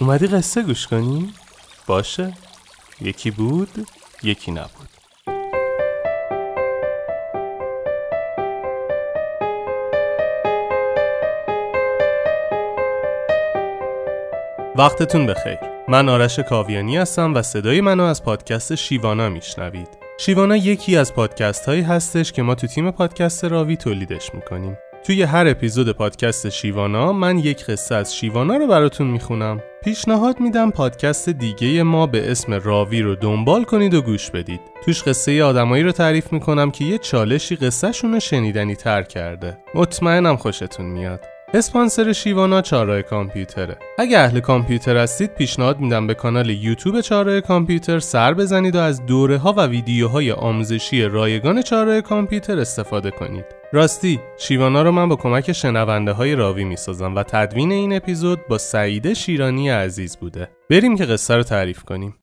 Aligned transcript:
اومدی 0.00 0.26
قصه 0.26 0.62
گوش 0.62 0.86
کنی؟ 0.86 1.32
باشه. 1.86 2.32
یکی 3.00 3.30
بود 3.30 3.86
یکی 4.22 4.52
نبود. 4.52 4.88
وقتتون 14.76 15.26
بخیر. 15.26 15.58
من 15.88 16.08
آرش 16.08 16.38
کاویانی 16.38 16.96
هستم 16.96 17.34
و 17.34 17.42
صدای 17.42 17.80
منو 17.80 18.02
از 18.02 18.24
پادکست 18.24 18.74
شیوانا 18.74 19.28
میشنوید. 19.28 19.88
شیوانا 20.18 20.56
یکی 20.56 20.96
از 20.96 21.14
پادکست 21.14 21.66
هایی 21.66 21.82
هستش 21.82 22.32
که 22.32 22.42
ما 22.42 22.54
تو 22.54 22.66
تیم 22.66 22.90
پادکست 22.90 23.44
راوی 23.44 23.76
تولیدش 23.76 24.34
می‌کنیم. 24.34 24.78
توی 25.06 25.22
هر 25.22 25.46
اپیزود 25.46 25.92
پادکست 25.92 26.48
شیوانا 26.48 27.12
من 27.12 27.38
یک 27.38 27.64
قصه 27.64 27.94
از 27.94 28.16
شیوانا 28.16 28.56
رو 28.56 28.66
براتون 28.66 29.06
می‌خونم. 29.06 29.60
پیشنهاد 29.86 30.40
میدم 30.40 30.70
پادکست 30.70 31.28
دیگه 31.28 31.82
ما 31.82 32.06
به 32.06 32.30
اسم 32.30 32.54
راوی 32.54 33.02
رو 33.02 33.14
دنبال 33.14 33.64
کنید 33.64 33.94
و 33.94 34.02
گوش 34.02 34.30
بدید. 34.30 34.60
توش 34.84 35.02
قصه 35.02 35.44
آدمایی 35.44 35.82
رو 35.82 35.92
تعریف 35.92 36.32
می‌کنم 36.32 36.70
که 36.70 36.84
یه 36.84 36.98
چالشی 36.98 37.56
قصهشون 37.56 38.12
رو 38.12 38.20
شنیدنی 38.20 38.74
تر 38.74 39.02
کرده. 39.02 39.58
مطمئنم 39.74 40.36
خوشتون 40.36 40.86
میاد. 40.86 41.20
اسپانسر 41.54 42.12
شیوانا 42.12 42.62
چارای 42.62 43.02
کامپیوتره. 43.02 43.78
اگه 43.98 44.18
اهل 44.18 44.40
کامپیوتر 44.40 44.96
هستید 44.96 45.34
پیشنهاد 45.34 45.80
میدم 45.80 46.06
به 46.06 46.14
کانال 46.14 46.50
یوتیوب 46.50 47.00
چارای 47.00 47.40
کامپیوتر 47.40 47.98
سر 47.98 48.34
بزنید 48.34 48.76
و 48.76 48.78
از 48.78 49.06
دوره 49.06 49.38
ها 49.38 49.52
و 49.52 49.66
ویدیوهای 49.66 50.32
آموزشی 50.32 51.02
رایگان 51.02 51.62
چارای 51.62 52.02
کامپیوتر 52.02 52.58
استفاده 52.58 53.10
کنید. 53.10 53.44
راستی 53.72 54.20
شیوانا 54.38 54.82
رو 54.82 54.90
من 54.90 55.08
با 55.08 55.16
کمک 55.16 55.52
شنونده 55.52 56.12
های 56.12 56.34
راوی 56.34 56.64
می‌سازم 56.64 57.14
و 57.14 57.22
تدوین 57.22 57.72
این 57.72 57.96
اپیزود 57.96 58.46
با 58.48 58.58
سعیده 58.58 59.14
شیرانی 59.14 59.68
عزیز 59.68 60.16
بوده. 60.16 60.48
بریم 60.70 60.96
که 60.96 61.04
قصه 61.04 61.36
رو 61.36 61.42
تعریف 61.42 61.82
کنیم. 61.82 62.14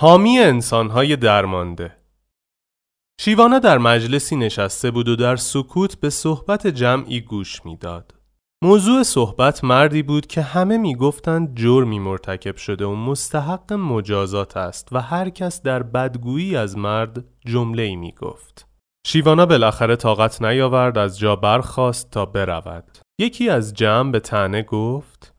حامی 0.00 0.38
انسانهای 0.38 1.16
درمانده 1.16 1.96
شیوانا 3.20 3.58
در 3.58 3.78
مجلسی 3.78 4.36
نشسته 4.36 4.90
بود 4.90 5.08
و 5.08 5.16
در 5.16 5.36
سکوت 5.36 6.00
به 6.00 6.10
صحبت 6.10 6.66
جمعی 6.66 7.20
گوش 7.20 7.64
می‌داد. 7.64 8.14
موضوع 8.64 9.02
صحبت 9.02 9.64
مردی 9.64 10.02
بود 10.02 10.26
که 10.26 10.42
همه 10.42 10.78
می‌گفتند 10.78 11.56
جرمی 11.56 11.98
مرتکب 11.98 12.56
شده 12.56 12.84
و 12.84 12.94
مستحق 12.94 13.72
مجازات 13.72 14.56
است 14.56 14.88
و 14.92 15.00
هر 15.00 15.30
کس 15.30 15.62
در 15.62 15.82
بدگویی 15.82 16.56
از 16.56 16.76
مرد 16.76 17.24
جمله 17.46 17.82
ای 17.82 17.96
می 17.96 18.12
گفت. 18.12 18.66
شیوانا 19.06 19.46
بالاخره 19.46 19.96
طاقت 19.96 20.42
نیاورد 20.42 20.98
از 20.98 21.18
جا 21.18 21.36
برخاست 21.36 22.10
تا 22.10 22.26
برود. 22.26 22.98
یکی 23.20 23.48
از 23.48 23.74
جمع 23.74 24.10
به 24.12 24.20
تنه 24.20 24.62
گفت 24.62 25.34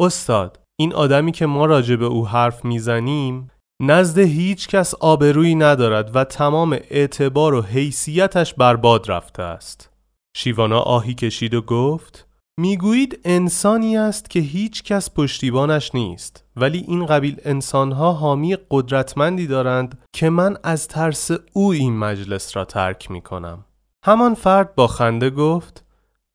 استاد 0.00 0.60
این 0.80 0.94
آدمی 0.94 1.32
که 1.32 1.46
ما 1.46 1.66
راجع 1.66 1.96
به 1.96 2.06
او 2.06 2.28
حرف 2.28 2.64
می‌زنیم 2.64 3.50
نزد 3.82 4.18
هیچ 4.18 4.68
کس 4.68 4.94
آبرویی 4.94 5.54
ندارد 5.54 6.16
و 6.16 6.24
تمام 6.24 6.78
اعتبار 6.90 7.54
و 7.54 7.62
حیثیتش 7.62 8.54
برباد 8.54 9.10
رفته 9.10 9.42
است. 9.42 9.90
شیوانا 10.36 10.80
آهی 10.80 11.14
کشید 11.14 11.54
و 11.54 11.62
گفت 11.62 12.26
می‌گویید 12.60 13.20
انسانی 13.24 13.96
است 13.96 14.30
که 14.30 14.40
هیچ 14.40 14.82
کس 14.82 15.14
پشتیبانش 15.14 15.94
نیست 15.94 16.44
ولی 16.56 16.78
این 16.78 17.06
قبیل 17.06 17.36
انسانها 17.44 18.12
حامی 18.12 18.56
قدرتمندی 18.70 19.46
دارند 19.46 19.98
که 20.12 20.30
من 20.30 20.56
از 20.64 20.88
ترس 20.88 21.30
او 21.52 21.72
این 21.72 21.98
مجلس 21.98 22.56
را 22.56 22.64
ترک 22.64 23.10
می 23.10 23.20
کنم. 23.20 23.64
همان 24.04 24.34
فرد 24.34 24.74
با 24.74 24.86
خنده 24.86 25.30
گفت 25.30 25.84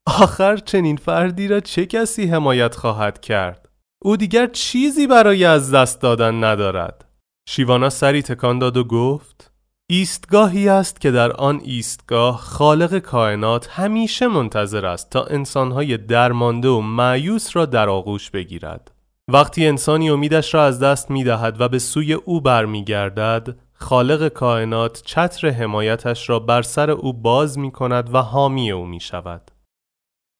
آخر 0.07 0.57
چنین 0.57 0.97
فردی 0.97 1.47
را 1.47 1.59
چه 1.59 1.85
کسی 1.85 2.25
حمایت 2.25 2.75
خواهد 2.75 3.21
کرد؟ 3.21 3.69
او 4.01 4.17
دیگر 4.17 4.47
چیزی 4.47 5.07
برای 5.07 5.45
از 5.45 5.71
دست 5.71 6.01
دادن 6.01 6.43
ندارد. 6.43 7.05
شیوانا 7.45 7.89
سری 7.89 8.21
تکان 8.21 8.59
داد 8.59 8.77
و 8.77 8.83
گفت 8.83 9.51
ایستگاهی 9.89 10.69
است 10.69 11.01
که 11.01 11.11
در 11.11 11.31
آن 11.31 11.61
ایستگاه 11.63 12.37
خالق 12.37 12.97
کائنات 12.97 13.69
همیشه 13.71 14.27
منتظر 14.27 14.85
است 14.85 15.09
تا 15.09 15.23
انسانهای 15.23 15.97
درمانده 15.97 16.69
و 16.69 16.81
معیوس 16.81 17.55
را 17.55 17.65
در 17.65 17.89
آغوش 17.89 18.29
بگیرد. 18.29 18.91
وقتی 19.27 19.67
انسانی 19.67 20.09
امیدش 20.09 20.53
را 20.53 20.65
از 20.65 20.79
دست 20.79 21.11
می 21.11 21.23
دهد 21.23 21.61
و 21.61 21.69
به 21.69 21.79
سوی 21.79 22.13
او 22.13 22.41
برمیگردد 22.41 23.55
خالق 23.73 24.27
کائنات 24.27 25.01
چتر 25.05 25.49
حمایتش 25.49 26.29
را 26.29 26.39
بر 26.39 26.61
سر 26.61 26.91
او 26.91 27.13
باز 27.13 27.59
می 27.59 27.71
کند 27.71 28.15
و 28.15 28.17
حامی 28.17 28.71
او 28.71 28.85
می 28.85 28.99
شود 28.99 29.51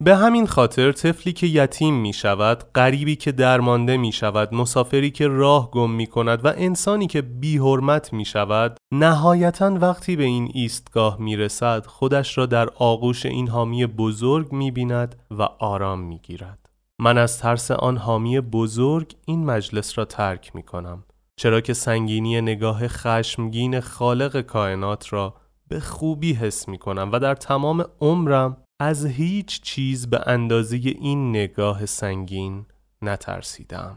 به 0.03 0.15
همین 0.15 0.47
خاطر 0.47 0.91
طفلی 0.91 1.33
که 1.33 1.47
یتیم 1.47 1.93
می 1.93 2.13
شود، 2.13 2.63
غریبی 2.75 3.15
که 3.15 3.31
درمانده 3.31 3.97
می 3.97 4.11
شود، 4.11 4.53
مسافری 4.53 5.11
که 5.11 5.27
راه 5.27 5.71
گم 5.71 5.91
می 5.91 6.07
کند 6.07 6.45
و 6.45 6.53
انسانی 6.57 7.07
که 7.07 7.21
بی 7.21 7.57
حرمت 7.57 8.13
می 8.13 8.25
شود، 8.25 8.77
نهایتا 8.91 9.77
وقتی 9.81 10.15
به 10.15 10.23
این 10.23 10.51
ایستگاه 10.53 11.17
می 11.19 11.35
رسد، 11.35 11.85
خودش 11.85 12.37
را 12.37 12.45
در 12.45 12.69
آغوش 12.69 13.25
این 13.25 13.47
حامی 13.47 13.85
بزرگ 13.85 14.51
می 14.51 14.71
بیند 14.71 15.15
و 15.31 15.41
آرام 15.59 15.99
می 15.99 16.19
گیرد. 16.19 16.69
من 16.99 17.17
از 17.17 17.39
ترس 17.39 17.71
آن 17.71 17.97
حامی 17.97 18.39
بزرگ 18.39 19.15
این 19.25 19.45
مجلس 19.45 19.97
را 19.97 20.05
ترک 20.05 20.55
می 20.55 20.63
کنم. 20.63 21.03
چرا 21.35 21.61
که 21.61 21.73
سنگینی 21.73 22.41
نگاه 22.41 22.87
خشمگین 22.87 23.79
خالق 23.79 24.41
کائنات 24.41 25.13
را 25.13 25.33
به 25.67 25.79
خوبی 25.79 26.33
حس 26.33 26.67
می 26.67 26.77
کنم 26.77 27.09
و 27.13 27.19
در 27.19 27.35
تمام 27.35 27.85
عمرم 28.01 28.57
از 28.83 29.05
هیچ 29.05 29.61
چیز 29.61 30.09
به 30.09 30.21
اندازه 30.27 30.77
این 30.77 31.29
نگاه 31.29 31.85
سنگین 31.85 32.65
نترسیدم. 33.01 33.95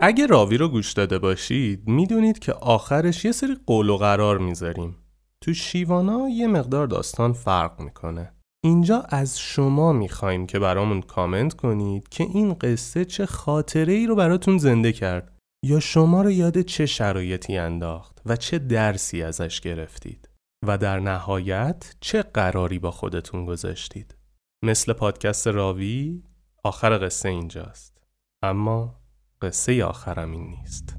اگه 0.00 0.26
راوی 0.26 0.56
رو 0.56 0.68
گوش 0.68 0.92
داده 0.92 1.18
باشید 1.18 1.88
می‌دونید 1.88 2.38
که 2.38 2.52
آخرش 2.52 3.24
یه 3.24 3.32
سری 3.32 3.56
قول 3.66 3.88
و 3.88 3.96
قرار 3.96 4.38
می‌ذاریم. 4.38 4.96
تو 5.40 5.54
شیوانا 5.54 6.28
یه 6.28 6.46
مقدار 6.46 6.86
داستان 6.86 7.32
فرق 7.32 7.80
می‌کنه. 7.80 8.32
اینجا 8.64 9.04
از 9.08 9.38
شما 9.38 9.92
می‌خوایم 9.92 10.46
که 10.46 10.58
برامون 10.58 11.00
کامنت 11.00 11.54
کنید 11.54 12.08
که 12.08 12.24
این 12.24 12.54
قصه 12.54 13.04
چه 13.04 13.26
خاطره 13.26 13.92
ای 13.92 14.06
رو 14.06 14.14
براتون 14.14 14.58
زنده 14.58 14.92
کرد. 14.92 15.35
یا 15.66 15.80
شما 15.80 16.22
رو 16.22 16.30
یاد 16.30 16.60
چه 16.60 16.86
شرایطی 16.86 17.58
انداخت 17.58 18.20
و 18.26 18.36
چه 18.36 18.58
درسی 18.58 19.22
ازش 19.22 19.60
گرفتید؟ 19.60 20.28
و 20.66 20.78
در 20.78 21.00
نهایت 21.00 21.94
چه 22.00 22.22
قراری 22.22 22.78
با 22.78 22.90
خودتون 22.90 23.46
گذاشتید؟ 23.46 24.16
مثل 24.64 24.92
پادکست 24.92 25.46
راوی 25.46 26.22
آخر 26.64 27.06
قصه 27.06 27.28
اینجاست. 27.28 27.98
اما 28.42 28.94
قصه 29.42 29.84
آخرم 29.84 30.30
این 30.30 30.46
نیست. 30.46 30.96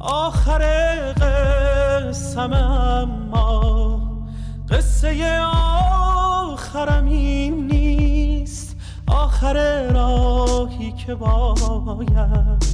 آخر 0.00 0.62
قصم 1.12 2.52
اما 2.52 4.28
قصه 4.68 5.40
آخرم 6.50 7.06
این 7.06 7.66
نیست. 7.66 8.76
آخر 9.08 9.88
راهی 9.92 10.92
که 10.92 11.14
باید 11.14 12.73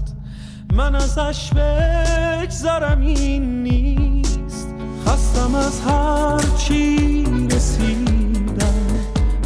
من 0.73 0.95
ازش 0.95 1.51
بگذرم 1.51 3.01
این 3.01 3.63
نیست. 3.63 4.69
خستم 5.07 5.55
از 5.55 5.81
هر 5.81 6.57
چی 6.59 7.25
رسیدم. 7.51 8.75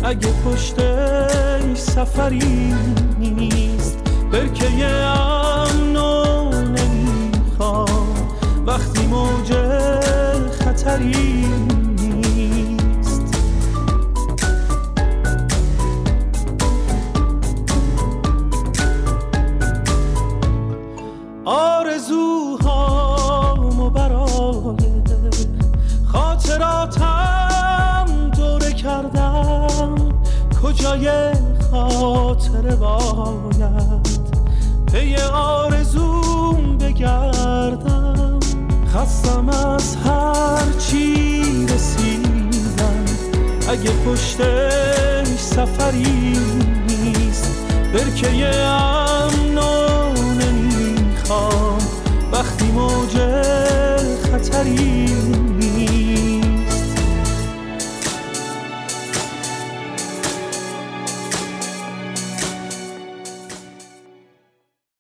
اگه 0.04 0.28
پشت 0.44 0.76
سفری 1.74 2.74
نیست. 3.18 3.43
جای 30.94 31.32
خاطر 31.70 32.74
باید. 32.74 34.24
پی 34.92 35.16
آرزوم 35.32 36.78
بگردم. 36.78 38.40
خستم 38.94 39.48
از 39.48 39.96
هر 39.96 40.72
چی 40.78 41.66
رسیدم. 41.66 43.04
اگه 43.68 43.90
پشتش 43.90 45.38
سفری 45.38 46.38
نیست 46.88 47.62
برکه 47.92 48.56
امنو 48.56 50.12
نمی‌خوام. 50.12 51.78
وقتی 52.32 52.64
موج 52.64 53.16
خطری 54.32 55.06